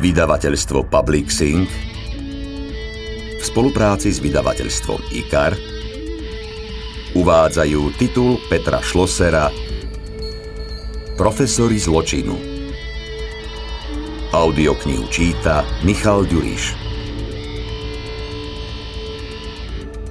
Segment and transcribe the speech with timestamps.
[0.00, 1.68] Vydavateľstvo Public Sync
[3.36, 5.52] v spolupráci s vydavateľstvom IKAR
[7.12, 9.52] uvádzajú titul Petra Šlosera
[11.20, 12.32] Profesori zločinu.
[14.32, 16.62] Audioknihu číta Michal Ďuriš.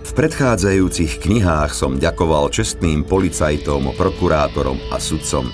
[0.05, 5.49] V predchádzajúcich knihách som ďakoval čestným policajtom, prokurátorom a sudcom.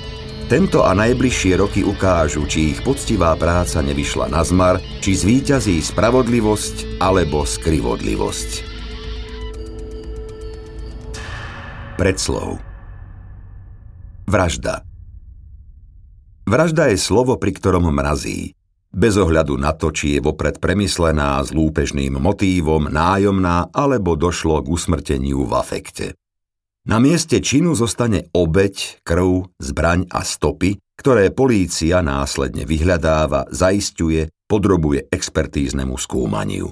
[0.46, 7.02] Tento a najbližšie roky ukážu, či ich poctivá práca nevyšla na zmar, či zvíťazí spravodlivosť
[7.02, 8.52] alebo skrivodlivosť.
[11.98, 12.62] Predslov
[14.30, 14.86] Vražda
[16.46, 18.54] Vražda je slovo, pri ktorom mrazí.
[18.94, 24.70] Bez ohľadu na to, či je vopred premyslená s lúpežným motívom, nájomná alebo došlo k
[24.70, 26.14] usmrteniu v afekte.
[26.86, 35.10] Na mieste činu zostane obeď, krv, zbraň a stopy, ktoré polícia následne vyhľadáva, zaistuje, podrobuje
[35.10, 36.70] expertíznemu skúmaniu.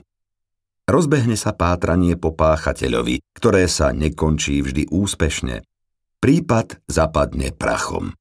[0.85, 5.65] Rozbehne sa pátranie po páchateľovi, ktoré sa nekončí vždy úspešne.
[6.21, 8.13] Prípad zapadne prachom.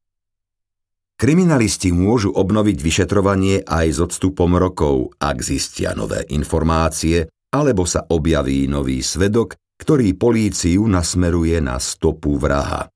[1.21, 8.65] Kriminalisti môžu obnoviť vyšetrovanie aj s odstupom rokov, ak zistia nové informácie, alebo sa objaví
[8.65, 12.87] nový svedok, ktorý políciu nasmeruje na stopu vraha.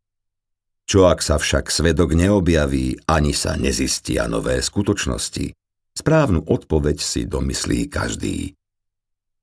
[0.87, 5.51] Čo ak sa však svedok neobjaví, ani sa nezistia nové skutočnosti?
[5.99, 8.55] Správnu odpoveď si domyslí každý.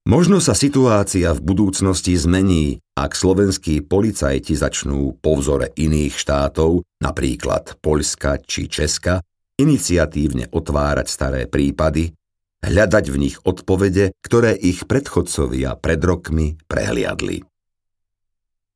[0.08, 7.75] Možno sa situácia v budúcnosti zmení, ak slovenskí policajti začnú po vzore iných štátov, napríklad
[7.83, 9.19] Poľska či Česka,
[9.59, 12.16] iniciatívne otvárať staré prípady,
[12.64, 17.44] hľadať v nich odpovede, ktoré ich predchodcovia pred rokmi prehliadli.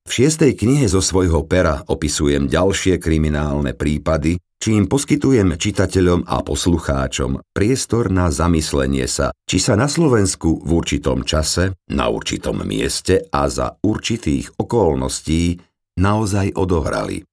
[0.08, 7.44] V šiestej knihe zo svojho pera opisujem ďalšie kriminálne prípady, čím poskytujem čitateľom a poslucháčom
[7.52, 13.52] priestor na zamyslenie sa, či sa na Slovensku v určitom čase, na určitom mieste a
[13.52, 15.60] za určitých okolností
[16.00, 17.28] naozaj odohrali.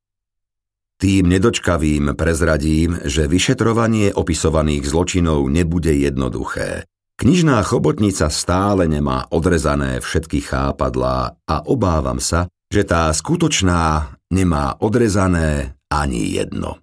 [1.05, 6.89] Tým nedočkavým prezradím, že vyšetrovanie opisovaných zločinov nebude jednoduché.
[7.21, 15.77] Knižná chobotnica stále nemá odrezané všetky chápadlá a obávam sa, že tá skutočná nemá odrezané
[15.93, 16.81] ani jedno.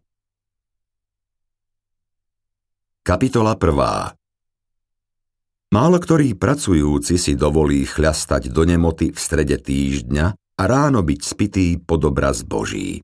[3.01, 5.73] Kapitola 1.
[5.73, 11.81] Málo ktorý pracujúci si dovolí chľastať do nemoty v strede týždňa a ráno byť spitý
[11.81, 13.01] pod obraz Boží.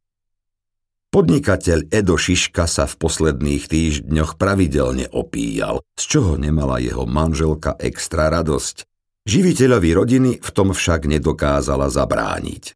[1.07, 8.27] Podnikateľ Edo Šiška sa v posledných týždňoch pravidelne opíjal, z čoho nemala jeho manželka extra
[8.27, 8.83] radosť.
[9.23, 12.75] Živiteľovi rodiny v tom však nedokázala zabrániť.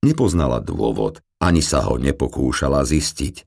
[0.00, 3.44] Nepoznala dôvod, ani sa ho nepokúšala zistiť.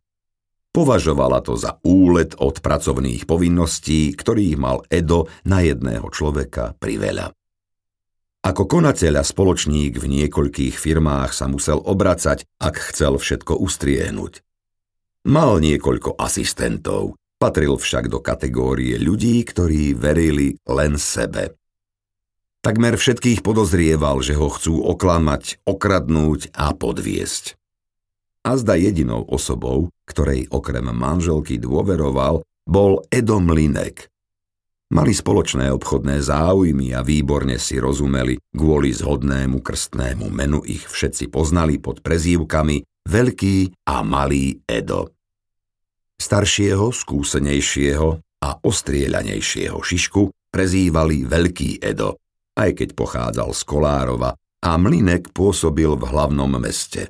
[0.73, 7.33] Považovala to za úlet od pracovných povinností, ktorých mal Edo na jedného človeka priveľa.
[8.43, 14.43] Ako konateľ a spoločník v niekoľkých firmách sa musel obracať, ak chcel všetko ustriehnúť.
[15.23, 21.55] Mal niekoľko asistentov, patril však do kategórie ľudí, ktorí verili len sebe.
[22.63, 27.59] Takmer všetkých podozrieval, že ho chcú oklamať, okradnúť a podviesť.
[28.43, 34.11] A zda jedinou osobou, ktorej okrem manželky dôveroval, bol Edom Linek.
[34.93, 41.81] Mali spoločné obchodné záujmy a výborne si rozumeli, kvôli zhodnému krstnému menu ich všetci poznali
[41.81, 45.09] pod prezývkami Veľký a Malý Edo.
[46.21, 48.09] Staršieho, skúsenejšieho
[48.45, 52.15] a ostrieľanejšieho Šišku prezývali Veľký Edo–
[52.53, 54.31] aj keď pochádzal z Kolárova
[54.63, 57.09] a Mlinek pôsobil v hlavnom meste.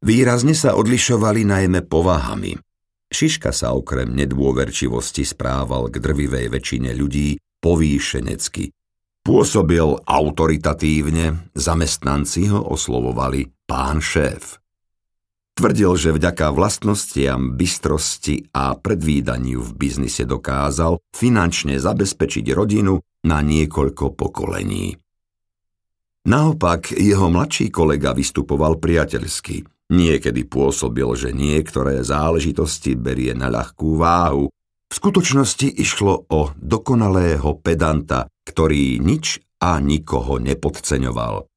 [0.00, 2.56] Výrazne sa odlišovali najmä povahami.
[3.10, 8.70] Šiška sa okrem nedôverčivosti správal k drvivej väčšine ľudí povýšenecky.
[9.20, 14.62] Pôsobil autoritatívne, zamestnanci ho oslovovali pán šéf.
[15.60, 22.96] Tvrdil, že vďaka vlastnostiam, bystrosti a predvídaniu v biznise dokázal finančne zabezpečiť rodinu
[23.28, 24.96] na niekoľko pokolení.
[26.24, 29.68] Naopak, jeho mladší kolega vystupoval priateľsky.
[29.90, 34.46] Niekedy pôsobil, že niektoré záležitosti berie na ľahkú váhu.
[34.86, 41.50] V skutočnosti išlo o dokonalého pedanta, ktorý nič a nikoho nepodceňoval.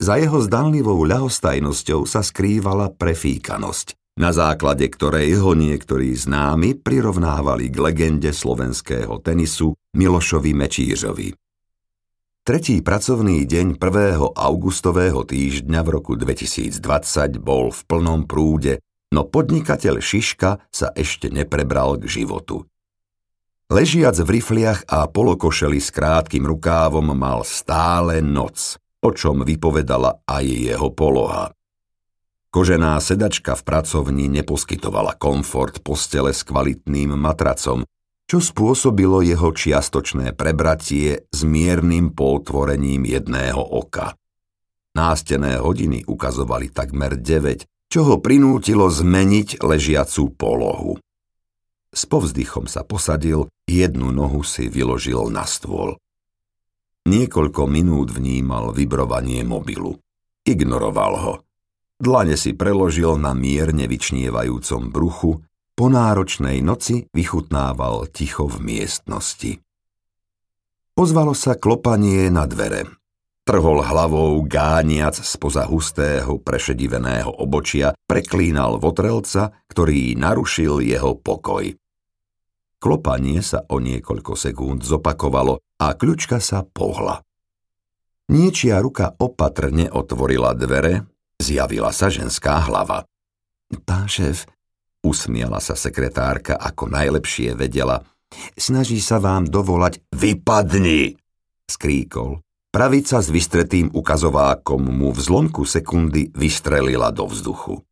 [0.00, 7.76] Za jeho zdánlivou ľahostajnosťou sa skrývala prefíkanosť, na základe ktorej ho niektorí známi prirovnávali k
[7.78, 11.30] legende slovenského tenisu Milošovi Mečířovi.
[12.40, 14.16] Tretí pracovný deň 1.
[14.32, 16.80] augustového týždňa v roku 2020
[17.36, 18.80] bol v plnom prúde,
[19.12, 22.64] no podnikateľ Šiška sa ešte neprebral k životu.
[23.68, 30.44] Ležiac v rifliach a polokošeli s krátkým rukávom mal stále noc, o čom vypovedala aj
[30.48, 31.52] jeho poloha.
[32.56, 37.84] Kožená sedačka v pracovni neposkytovala komfort postele s kvalitným matracom,
[38.30, 44.14] čo spôsobilo jeho čiastočné prebratie s miernym potvorením jedného oka.
[44.94, 50.94] Nástené hodiny ukazovali takmer 9, čo ho prinútilo zmeniť ležiacú polohu.
[51.90, 55.98] S povzdychom sa posadil, jednu nohu si vyložil na stôl.
[57.10, 59.98] Niekoľko minút vnímal vibrovanie mobilu.
[60.46, 61.34] Ignoroval ho.
[61.98, 65.42] Dlane si preložil na mierne vyčnievajúcom bruchu,
[65.74, 69.58] po náročnej noci vychutnával ticho v miestnosti.
[70.96, 72.84] Ozvalo sa klopanie na dvere.
[73.40, 81.72] Trhol hlavou gániac spoza hustého prešediveného obočia, preklínal votrelca, ktorý narušil jeho pokoj.
[82.80, 87.20] Klopanie sa o niekoľko sekúnd zopakovalo a kľučka sa pohla.
[88.30, 91.08] Niečia ruka opatrne otvorila dvere,
[91.40, 93.08] zjavila sa ženská hlava.
[93.82, 94.46] Pán šéf,
[95.04, 98.00] usmiala sa sekretárka ako najlepšie vedela,
[98.54, 101.20] snaží sa vám dovolať Vypadni!
[101.70, 102.42] skríkol.
[102.70, 107.82] Pravica s vystretým ukazovákom mu v zlomku sekundy vystrelila do vzduchu.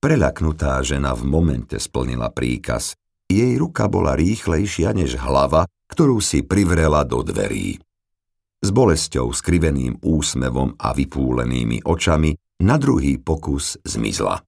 [0.00, 2.96] Preľaknutá žena v momente splnila príkaz
[3.28, 7.76] jej ruka bola rýchlejšia než hlava, ktorú si privrela do dverí.
[8.64, 12.32] S bolesťou, skriveným úsmevom a vypúlenými očami
[12.64, 14.47] na druhý pokus zmizla.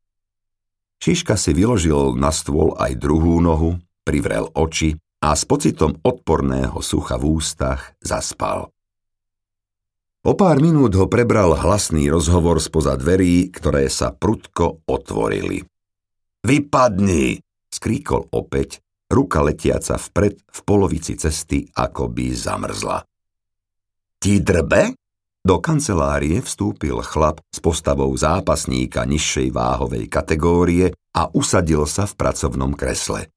[1.00, 7.16] Šiška si vyložil na stôl aj druhú nohu, privrel oči a s pocitom odporného sucha
[7.16, 8.68] v ústach zaspal.
[10.20, 15.64] O pár minút ho prebral hlasný rozhovor spoza dverí, ktoré sa prudko otvorili.
[16.44, 17.40] Vypadni,
[17.72, 23.00] skríkol opäť, ruka letiaca vpred v polovici cesty, ako by zamrzla.
[24.20, 24.99] Ti drbe?
[25.40, 32.76] Do kancelárie vstúpil chlap s postavou zápasníka nižšej váhovej kategórie a usadil sa v pracovnom
[32.76, 33.32] kresle.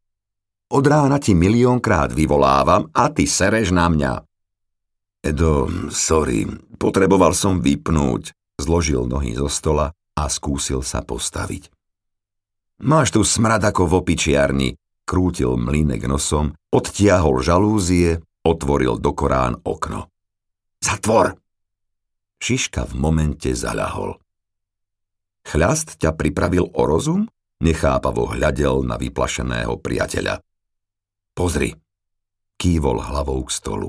[0.73, 4.13] Od rána ti miliónkrát vyvolávam a ty sereš na mňa.
[5.23, 6.43] Edo, sorry,
[6.75, 8.35] potreboval som vypnúť.
[8.59, 11.71] Zložil nohy zo stola a skúsil sa postaviť.
[12.83, 14.69] Máš tu smrad ako v opičiarni,
[15.07, 20.11] krútil mlínek nosom, odtiahol žalúzie, otvoril do Korán okno.
[20.83, 21.42] Zatvor!
[22.43, 24.19] Šiška v momente zaľahol.
[25.47, 27.23] Chľast ťa pripravil o rozum?
[27.63, 30.43] Nechápavo hľadel na vyplašeného priateľa.
[31.31, 31.71] Pozri,
[32.59, 33.87] kývol hlavou k stolu.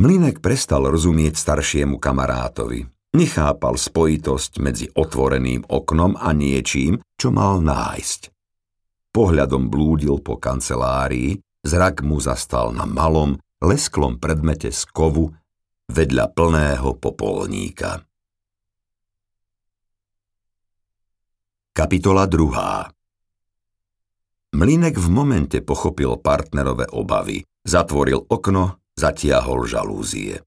[0.00, 2.88] Mlinek prestal rozumieť staršiemu kamarátovi.
[3.12, 8.32] Nechápal spojitosť medzi otvoreným oknom a niečím, čo mal nájsť.
[9.12, 11.36] Pohľadom blúdil po kancelárii,
[11.68, 15.36] zrak mu zastal na malom, lesklom predmete z kovu
[15.90, 17.98] vedľa plného popolníka.
[21.74, 24.54] Kapitola 2.
[24.54, 30.42] Mlinek v momente pochopil partnerové obavy, zatvoril okno, zatiahol žalúzie.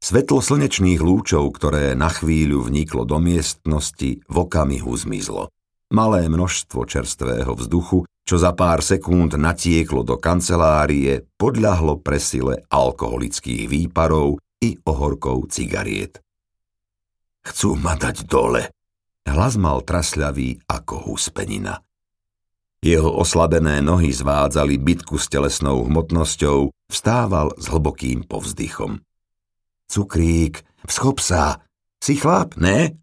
[0.00, 5.52] Svetlo slnečných lúčov, ktoré na chvíľu vniklo do miestnosti, v okamihu zmizlo.
[5.92, 14.40] Malé množstvo čerstvého vzduchu, čo za pár sekúnd natieklo do kancelárie, podľahlo presile alkoholických výparov
[14.60, 16.20] i ohorkov cigariet.
[17.40, 18.68] Chcú ma dať dole.
[19.24, 21.80] Hlas mal trasľavý ako huspenina.
[22.80, 29.04] Jeho oslabené nohy zvádzali bitku s telesnou hmotnosťou, vstával s hlbokým povzdychom.
[29.84, 31.60] Cukrík, vschop sa.
[32.00, 32.96] Si chlap, ne?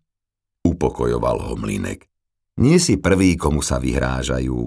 [0.65, 2.09] Upokojoval ho mlinek.
[2.57, 4.65] Nie si prvý, komu sa vyhrážajú.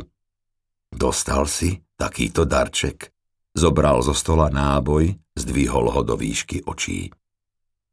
[0.94, 3.10] Dostal si takýto darček.
[3.50, 7.08] Zobral zo stola náboj, zdvihol ho do výšky očí.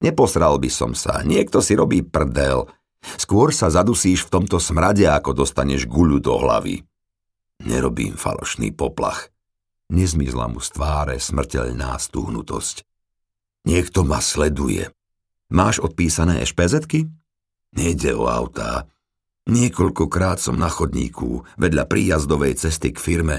[0.03, 2.69] Neposral by som sa, niekto si robí prdel.
[3.17, 6.83] Skôr sa zadusíš v tomto smrade, ako dostaneš guľu do hlavy.
[7.65, 9.33] Nerobím falošný poplach.
[9.89, 12.83] Nezmizla mu z tváre smrteľná stúhnutosť.
[13.65, 14.91] Niekto ma sleduje.
[15.47, 17.07] Máš odpísané ešpezetky?
[17.73, 18.91] Nejde o autá.
[19.47, 23.35] Niekoľkokrát som na chodníku vedľa príjazdovej cesty k firme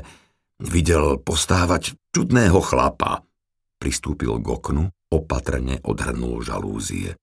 [0.57, 3.28] videl postávať čudného chlapa.
[3.79, 7.15] Pristúpil k oknu, opatrne odhrnul žalúzie.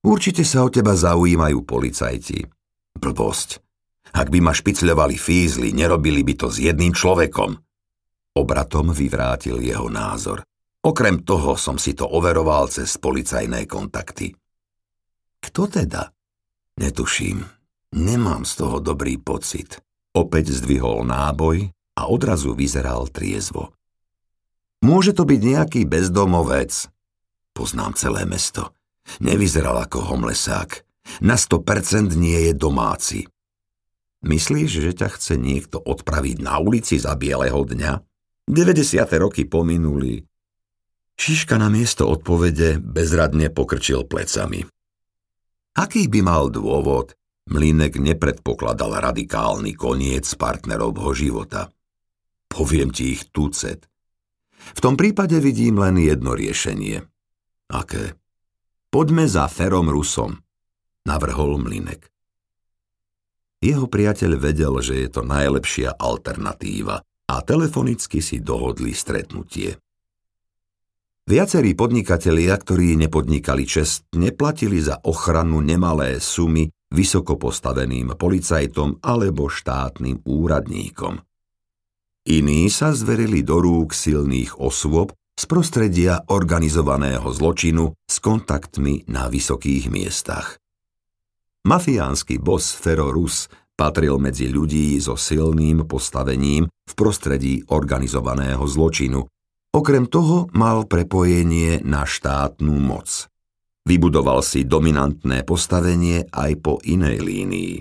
[0.00, 2.46] Určite sa o teba zaujímajú policajti.
[2.96, 3.60] Blbosť.
[4.16, 7.52] Ak by ma špicľovali fízli, nerobili by to s jedným človekom.
[8.34, 10.46] Obratom vyvrátil jeho názor.
[10.80, 14.32] Okrem toho som si to overoval cez policajné kontakty.
[15.44, 16.08] Kto teda?
[16.80, 17.44] Netuším.
[17.92, 19.82] Nemám z toho dobrý pocit.
[20.16, 23.76] Opäť zdvihol náboj a odrazu vyzeral triezvo.
[24.80, 26.88] Môže to byť nejaký bezdomovec.
[27.52, 28.72] Poznám celé mesto.
[29.20, 30.86] Nevyzeral ako homlesák.
[31.20, 33.20] Na 100% nie je domáci.
[34.24, 37.92] Myslíš, že ťa chce niekto odpraviť na ulici za bieleho dňa?
[38.48, 39.04] 90.
[39.20, 40.24] roky pominuli.
[41.20, 44.64] Šiška na miesto odpovede bezradne pokrčil plecami.
[45.76, 47.12] Aký by mal dôvod?
[47.50, 51.68] Mlinek nepredpokladal radikálny koniec partnerovho života.
[52.46, 53.89] Poviem ti ich tucet.
[54.76, 57.04] V tom prípade vidím len jedno riešenie.
[57.70, 58.18] Aké?
[58.90, 60.34] Poďme za Ferom Rusom,
[61.06, 62.10] navrhol Mlinek.
[63.60, 69.76] Jeho priateľ vedel, že je to najlepšia alternatíva a telefonicky si dohodli stretnutie.
[71.30, 80.26] Viacerí podnikatelia, ktorí nepodnikali čest, neplatili za ochranu nemalé sumy vysoko postaveným policajtom alebo štátnym
[80.26, 81.22] úradníkom.
[82.28, 89.88] Iní sa zverili do rúk silných osôb z prostredia organizovaného zločinu s kontaktmi na vysokých
[89.88, 90.60] miestach.
[91.64, 99.24] Mafiánsky bos Ferorus patril medzi ľudí so silným postavením v prostredí organizovaného zločinu
[99.70, 103.30] Okrem toho mal prepojenie na štátnu moc.
[103.86, 107.74] Vybudoval si dominantné postavenie aj po inej línii.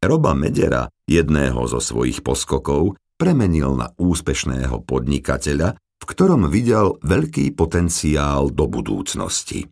[0.00, 8.48] Roba Medera, jedného zo svojich poskokov, premenil na úspešného podnikateľa, v ktorom videl veľký potenciál
[8.48, 9.68] do budúcnosti.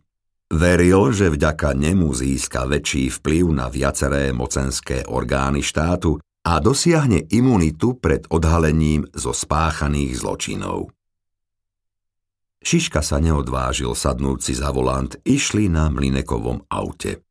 [0.53, 7.97] Veril, že vďaka nemu získa väčší vplyv na viaceré mocenské orgány štátu a dosiahne imunitu
[7.97, 10.93] pred odhalením zo spáchaných zločinov.
[12.61, 17.25] Šiška sa neodvážil sadnúť si za volant, išli na mlinekovom aute.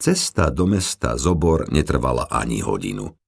[0.00, 3.19] Cesta do mesta Zobor netrvala ani hodinu.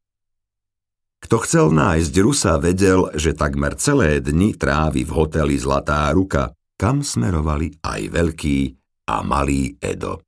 [1.22, 7.06] Kto chcel nájsť Rusa, vedel, že takmer celé dni trávi v hoteli Zlatá ruka, kam
[7.06, 8.58] smerovali aj veľký
[9.06, 10.18] a malý Edo.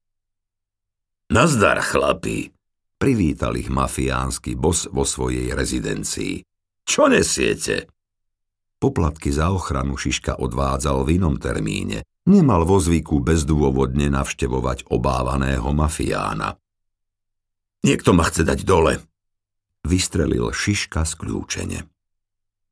[1.34, 2.46] Nazdar, chlapi,
[2.94, 6.46] privítal ich mafiánsky bos vo svojej rezidencii.
[6.86, 7.90] Čo nesiete?
[8.78, 12.04] Poplatky za ochranu Šiška odvádzal v inom termíne.
[12.28, 16.54] Nemal vo zvyku bezdôvodne navštevovať obávaného mafiána.
[17.84, 19.00] Niekto ma chce dať dole.
[19.84, 21.84] Vystrelil Šiška skľúčene.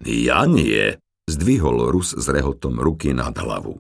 [0.02, 0.97] Ja nie,
[1.28, 3.78] zdvihol Rus s rehotom ruky nad hlavu.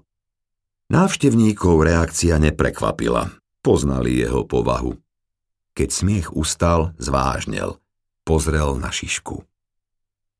[0.92, 3.32] Návštevníkov reakcia neprekvapila.
[3.64, 4.92] Poznali jeho povahu.
[5.72, 7.80] Keď smiech ustal, zvážnel.
[8.28, 9.40] Pozrel na Šišku.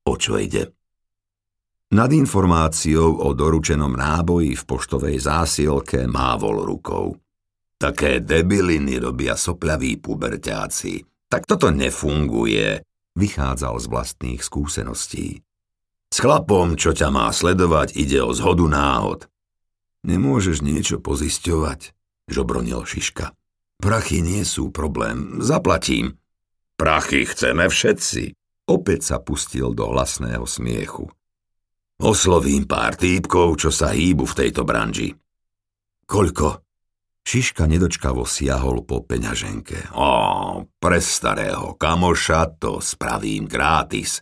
[0.05, 0.69] O čo ide?
[1.93, 7.17] Nad informáciou o doručenom náboji v poštovej zásielke mávol rukou.
[7.77, 11.12] Také debiliny robia sopľaví puberťáci.
[11.33, 12.85] Tak toto nefunguje,
[13.17, 15.41] vychádzal z vlastných skúseností.
[16.13, 19.25] S chlapom, čo ťa má sledovať, ide o zhodu náhod.
[20.05, 21.97] Nemôžeš niečo pozisťovať,
[22.29, 23.33] žobronil Šiška.
[23.81, 26.21] Prachy nie sú problém, zaplatím.
[26.77, 28.37] Prachy chceme všetci.
[28.69, 31.09] Opäť sa pustil do hlasného smiechu.
[31.97, 35.17] Oslovím pár týpkov, čo sa hýbu v tejto branži.
[36.05, 36.61] Koľko?
[37.23, 39.95] Šiška nedočkavo siahol po peňaženke.
[39.95, 40.11] Ó,
[40.83, 44.19] pre starého kamoša to spravím gratis.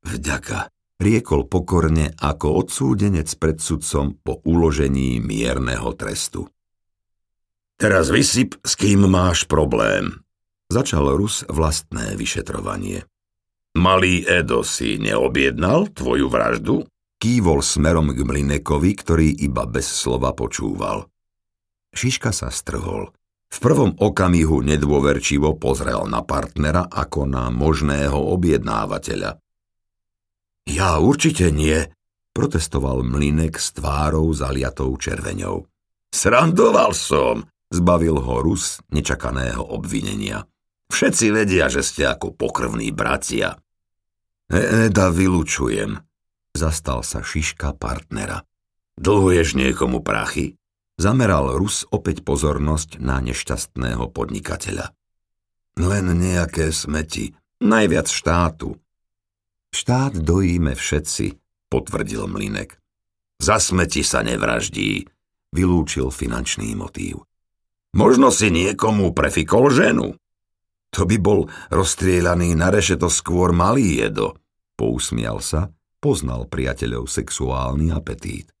[0.00, 6.48] Vďaka, riekol pokorne ako odsúdenec pred sudcom po uložení mierneho trestu.
[7.76, 10.24] Teraz vysyp, s kým máš problém.
[10.72, 13.04] Začal Rus vlastné vyšetrovanie.
[13.76, 16.88] Malý Edo si neobjednal tvoju vraždu?
[17.20, 21.04] Kývol smerom k Mlinekovi, ktorý iba bez slova počúval.
[21.92, 23.12] Šiška sa strhol.
[23.50, 29.42] V prvom okamihu nedôverčivo pozrel na partnera ako na možného objednávateľa.
[30.70, 31.82] Ja určite nie,
[32.30, 35.66] protestoval Mlinek s tvárou zaliatou červeňou.
[36.14, 40.46] Srandoval som, zbavil ho Rus nečakaného obvinenia.
[40.90, 43.58] Všetci vedia, že ste ako pokrvní bratia.
[44.50, 45.98] Eda vylučujem,
[46.54, 48.42] zastal sa Šiška partnera.
[48.98, 50.59] Dlhuješ niekomu prachy?
[51.00, 54.92] Zameral Rus opäť pozornosť na nešťastného podnikateľa.
[55.80, 58.76] Len nejaké smeti, najviac štátu.
[59.72, 61.40] Štát dojíme všetci,
[61.72, 62.76] potvrdil Mlinek.
[63.40, 65.08] Za smeti sa nevraždí,
[65.56, 67.24] vylúčil finančný motív.
[67.96, 70.20] Možno si niekomu prefikol ženu.
[70.92, 74.36] To by bol rozstrieľaný na rešeto skôr malý jedo.
[74.76, 78.52] Pousmial sa, poznal priateľov sexuálny apetít.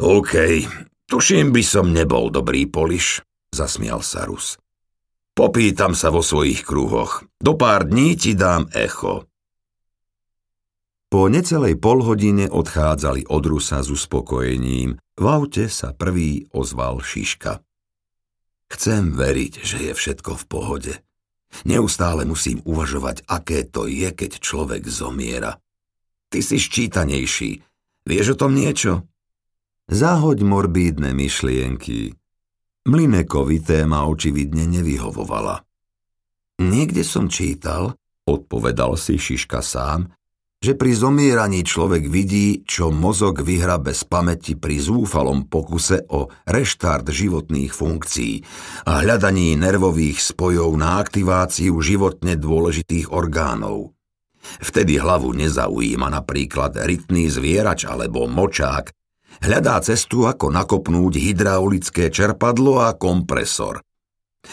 [0.00, 0.66] OK,
[1.10, 4.54] tuším by som nebol dobrý poliš, zasmial sa Rus.
[5.34, 7.26] Popýtam sa vo svojich kruhoch.
[7.42, 9.26] Do pár dní ti dám echo.
[11.10, 14.94] Po necelej polhodine odchádzali od Rusa s uspokojením.
[15.18, 17.58] V aute sa prvý ozval Šiška.
[18.70, 20.94] Chcem veriť, že je všetko v pohode.
[21.66, 25.58] Neustále musím uvažovať, aké to je, keď človek zomiera.
[26.30, 27.58] Ty si ščítanejší.
[28.06, 29.09] Vieš o tom niečo?
[29.90, 32.14] Zahoď morbídne myšlienky.
[32.86, 35.66] Mlinekovi téma očividne nevyhovovala.
[36.62, 40.14] Niekde som čítal, odpovedal si Šiška sám,
[40.62, 47.10] že pri zomieraní človek vidí, čo mozog vyhra bez pamäti pri zúfalom pokuse o reštart
[47.10, 48.46] životných funkcií
[48.86, 53.90] a hľadaní nervových spojov na aktiváciu životne dôležitých orgánov.
[54.62, 58.99] Vtedy hlavu nezaujíma napríklad rytný zvierač alebo močák,
[59.44, 63.84] hľadá cestu, ako nakopnúť hydraulické čerpadlo a kompresor.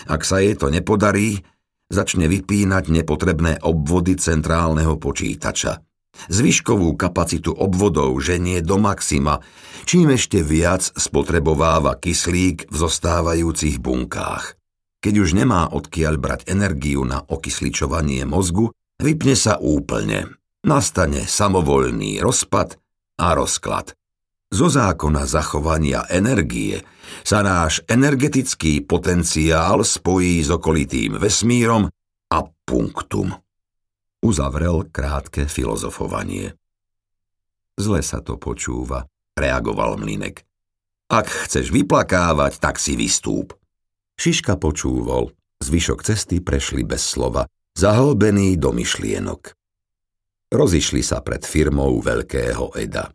[0.08, 1.44] Ak sa jej to nepodarí,
[1.88, 5.80] začne vypínať nepotrebné obvody centrálneho počítača–
[6.26, 9.46] Zvyškovú kapacitu obvodov ženie do maxima,
[9.86, 14.58] čím ešte viac spotrebováva kyslík v zostávajúcich bunkách.
[14.98, 20.34] Keď už nemá odkiaľ brať energiu na okysličovanie mozgu, vypne sa úplne.
[20.66, 22.82] Nastane samovolný rozpad
[23.22, 23.94] a rozklad.
[24.48, 26.80] Zo zákona zachovania energie
[27.24, 31.92] sa náš energetický potenciál spojí s okolitým vesmírom
[32.32, 33.36] a punktum
[34.28, 36.58] uzavrel krátke filozofovanie.
[37.78, 39.06] Zle sa to počúva,
[39.38, 40.42] reagoval Mlinek.
[41.08, 43.56] Ak chceš vyplakávať, tak si vystúp.
[44.18, 47.46] Šiška počúval, zvyšok cesty prešli bez slova,
[47.78, 49.54] zahlbený do myšlienok.
[50.52, 53.14] Rozišli sa pred firmou veľkého Eda.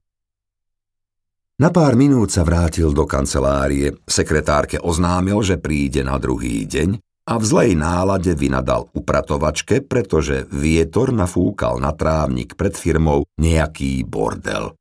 [1.63, 6.99] Na pár minút sa vrátil do kancelárie, sekretárke oznámil, že príde na druhý deň
[7.31, 14.75] a v zlej nálade vynadal upratovačke, pretože vietor nafúkal na trávnik pred firmou nejaký bordel.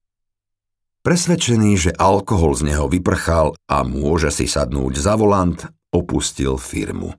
[1.06, 5.62] Presvedčený, že alkohol z neho vyprchal a môže si sadnúť za volant,
[5.93, 7.13] opustil firmu.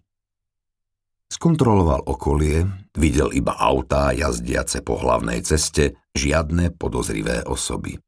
[1.31, 2.67] Skontroloval okolie,
[2.99, 8.03] videl iba autá jazdiace po hlavnej ceste, žiadne podozrivé osoby.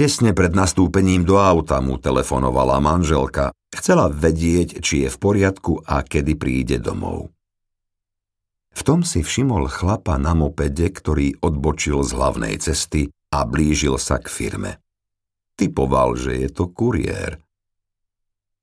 [0.00, 3.52] Tesne pred nastúpením do auta mu telefonovala manželka.
[3.68, 7.28] Chcela vedieť, či je v poriadku a kedy príde domov.
[8.72, 14.16] V tom si všimol chlapa na mopede, ktorý odbočil z hlavnej cesty a blížil sa
[14.16, 14.80] k firme.
[15.60, 17.36] Typoval, že je to kuriér.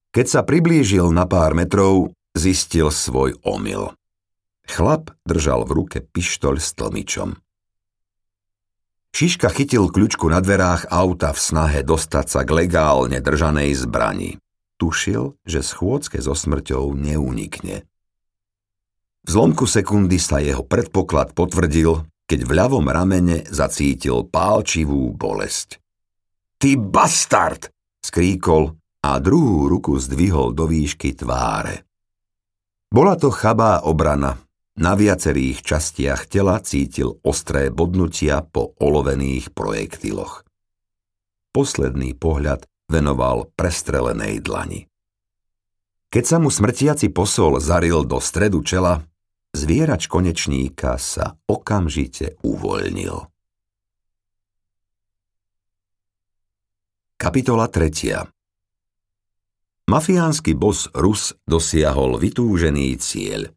[0.10, 3.93] Keď sa priblížil na pár metrov, zistil svoj omyl.
[4.65, 7.38] Chlap držal v ruke pištoľ s tlmičom.
[9.17, 14.38] Šiška chytil kľučku na dverách auta v snahe dostať sa k legálne držanej zbrani.
[14.77, 17.82] Tušil, že schôdzke so smrťou neunikne.
[19.25, 25.82] V zlomku sekundy sa jeho predpoklad potvrdil, keď v ľavom ramene zacítil pálčivú bolesť.
[26.62, 27.73] Ty bastard!
[27.97, 31.89] skríkol a druhú ruku zdvihol do výšky tváre.
[32.93, 34.38] Bola to chabá obrana,
[34.78, 40.46] na viacerých častiach tela cítil ostré bodnutia po olovených projektiloch.
[41.50, 44.86] Posledný pohľad venoval prestrelenej dlani.
[46.13, 49.02] Keď sa mu smrtiaci posol zaril do stredu čela,
[49.52, 53.18] zvierač konečníka sa okamžite uvoľnil.
[57.18, 59.90] Kapitola 3.
[59.90, 63.50] Mafiánsky bos Rus dosiahol vytúžený cieľ–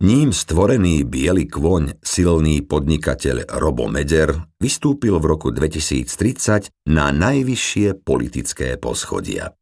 [0.00, 8.80] ním stvorený biely kvoň, silný podnikateľ Robo Meder vystúpil v roku 2030 na najvyššie politické
[8.80, 9.52] poschodia.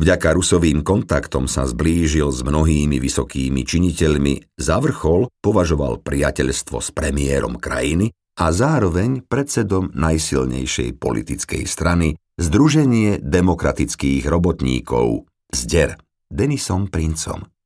[0.00, 7.60] Vďaka rusovým kontaktom sa zblížil s mnohými vysokými činiteľmi, za vrchol považoval priateľstvo s premiérom
[7.60, 8.08] krajiny
[8.40, 16.00] a zároveň predsedom najsilnejšej politickej strany Združenie demokratických robotníkov, ZDER,
[16.32, 17.59] Denisom Princom.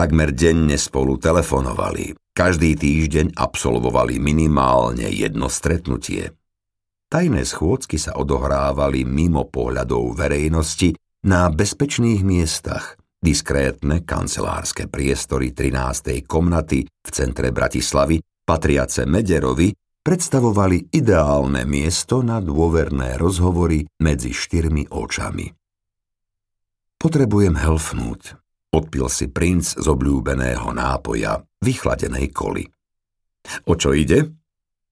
[0.00, 2.16] Takmer denne spolu telefonovali.
[2.32, 6.32] Každý týždeň absolvovali minimálne jedno stretnutie.
[7.12, 10.96] Tajné schôdzky sa odohrávali mimo pohľadov verejnosti
[11.28, 12.96] na bezpečných miestach.
[13.20, 16.24] Diskrétne kancelárske priestory 13.
[16.24, 19.68] komnaty v centre Bratislavy, patriace Mederovi,
[20.00, 25.52] predstavovali ideálne miesto na dôverné rozhovory medzi štyrmi očami.
[26.96, 28.39] Potrebujem helfnúť,
[28.70, 32.64] Odpil si princ z obľúbeného nápoja, vychladenej koli.
[33.66, 34.30] O čo ide?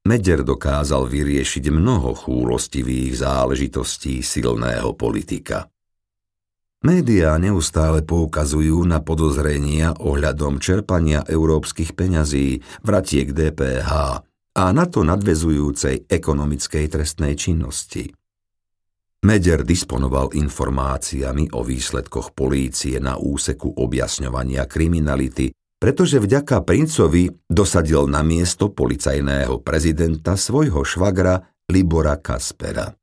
[0.09, 5.69] Meder dokázal vyriešiť mnoho chúlostivých záležitostí silného politika.
[6.79, 13.91] Média neustále poukazujú na podozrenia ohľadom čerpania európskych peňazí, vratiek DPH
[14.55, 18.15] a na to nadvezujúcej ekonomickej trestnej činnosti.
[19.19, 28.23] Meder disponoval informáciami o výsledkoch polície na úseku objasňovania kriminality, pretože vďaka princovi dosadil na
[28.23, 31.35] miesto policajného prezidenta svojho švagra
[31.67, 32.95] Libora Kaspera.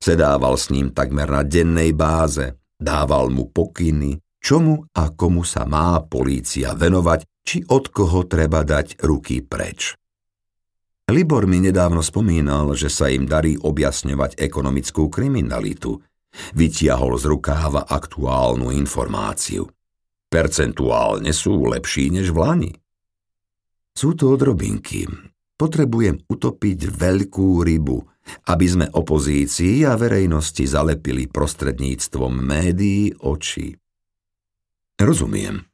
[0.00, 6.00] Sedával s ním takmer na dennej báze, dával mu pokyny, čomu a komu sa má
[6.04, 9.96] polícia venovať, či od koho treba dať ruky preč.
[11.10, 15.98] Libor mi nedávno spomínal, že sa im darí objasňovať ekonomickú kriminalitu.
[16.54, 19.66] Vytiahol z rukáva aktuálnu informáciu.
[20.30, 22.72] Percentuálne sú lepší než v Lani.
[23.90, 25.10] Sú to odrobinky.
[25.58, 27.98] Potrebujem utopiť veľkú rybu,
[28.46, 33.74] aby sme opozícii a verejnosti zalepili prostredníctvom médií oči.
[34.96, 35.66] Rozumiem.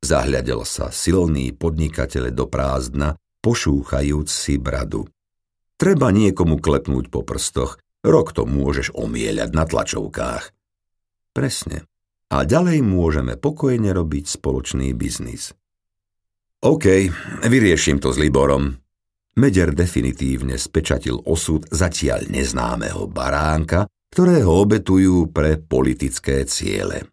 [0.00, 5.08] Zahľadel sa silný podnikateľ do prázdna pošúchajúc si bradu.
[5.80, 10.52] Treba niekomu klepnúť po prstoch, rok to môžeš omieľať na tlačovkách.
[11.32, 11.88] Presne.
[12.30, 15.50] A ďalej môžeme pokojne robiť spoločný biznis.
[16.62, 17.10] OK,
[17.48, 18.76] vyrieším to s Liborom.
[19.40, 27.08] Meder definitívne spečatil osud zatiaľ neznámeho baránka, ktorého obetujú pre politické ciele.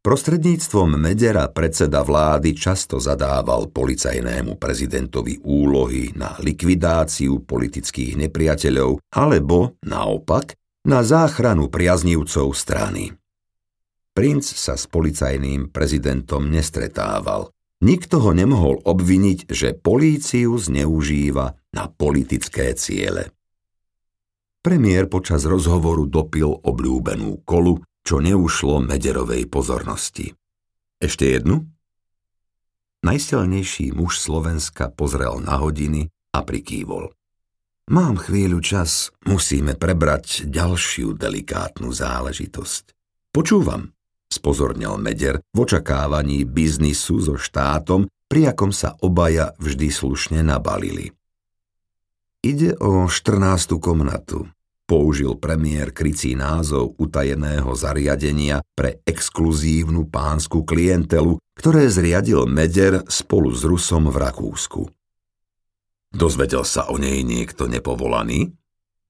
[0.00, 10.56] Prostredníctvom Medera predseda vlády často zadával policajnému prezidentovi úlohy na likvidáciu politických nepriateľov alebo, naopak,
[10.88, 13.12] na záchranu priaznívcov strany.
[14.16, 17.52] Princ sa s policajným prezidentom nestretával.
[17.84, 23.36] Nikto ho nemohol obviniť, že políciu zneužíva na politické ciele.
[24.64, 30.32] Premiér počas rozhovoru dopil obľúbenú kolu čo neušlo Mederovej pozornosti.
[31.00, 31.64] Ešte jednu?
[33.00, 37.08] Najsilnejší muž Slovenska pozrel na hodiny a prikývol.
[37.90, 42.94] Mám chvíľu čas, musíme prebrať ďalšiu delikátnu záležitosť.
[43.32, 43.90] Počúvam,
[44.30, 51.10] spozornil Meder v očakávaní biznisu so štátom, pri akom sa obaja vždy slušne nabalili.
[52.46, 53.80] Ide o 14.
[53.82, 54.46] komnatu
[54.90, 63.62] použil premiér krycí názov utajeného zariadenia pre exkluzívnu pánsku klientelu, ktoré zriadil Meder spolu s
[63.62, 64.82] Rusom v Rakúsku.
[66.10, 68.50] Dozvedel sa o nej niekto nepovolaný?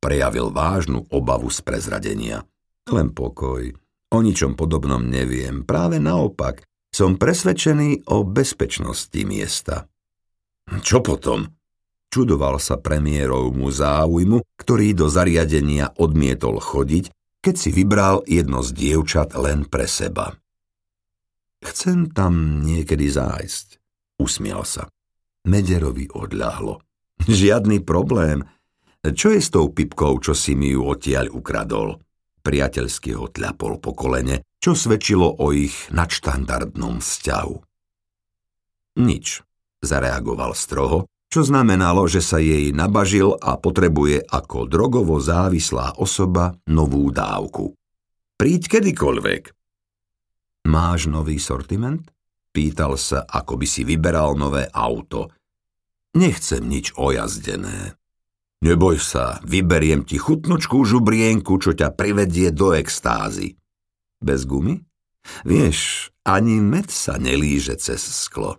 [0.05, 2.45] Prejavil vážnu obavu z prezradenia.
[2.93, 3.73] Len pokoj.
[4.13, 5.65] O ničom podobnom neviem.
[5.65, 6.61] Práve naopak.
[6.93, 9.89] Som presvedčený o bezpečnosti miesta.
[10.85, 11.60] Čo potom?
[12.11, 19.39] Čudoval sa premiérovmu záujmu, ktorý do zariadenia odmietol chodiť, keď si vybral jedno z dievčat
[19.39, 20.35] len pre seba.
[21.63, 23.79] Chcem tam niekedy zájsť,
[24.19, 24.91] usmial sa.
[25.47, 26.83] Mederovi odľahlo.
[27.31, 28.43] Žiadny problém.
[29.07, 32.03] Čo je s tou pipkou, čo si mi ju odtiaľ ukradol?
[32.43, 37.57] Priateľsky ho tľapol po kolene, čo svedčilo o ich nadštandardnom vzťahu.
[38.99, 39.47] Nič,
[39.79, 47.15] zareagoval stroho čo znamenalo, že sa jej nabažil a potrebuje ako drogovo závislá osoba novú
[47.15, 47.79] dávku.
[48.35, 49.43] Príď kedykoľvek.
[50.67, 52.03] Máš nový sortiment?
[52.51, 55.31] Pýtal sa, ako by si vyberal nové auto.
[56.19, 57.95] Nechcem nič ojazdené.
[58.61, 63.55] Neboj sa, vyberiem ti chutnočkú žubrienku, čo ťa privedie do extázy.
[64.19, 64.83] Bez gumy?
[65.47, 68.59] Vieš, ani med sa nelíže cez sklo.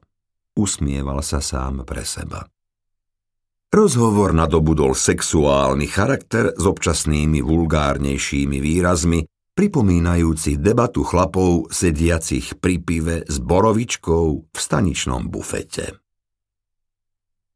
[0.55, 2.47] Usmieval sa sám pre seba.
[3.71, 9.23] Rozhovor nadobudol sexuálny charakter s občasnými vulgárnejšími výrazmi,
[9.55, 16.00] pripomínajúci debatu chlapov sediacich pri pive s borovičkou v staničnom bufete.